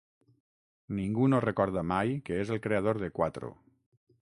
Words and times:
Ningú 1.01 1.29
no 1.33 1.43
recorda 1.47 1.85
mai 1.93 2.17
que 2.31 2.41
és 2.47 2.57
el 2.57 2.65
creador 2.67 3.05
de 3.05 3.15
Quatro. 3.21 3.57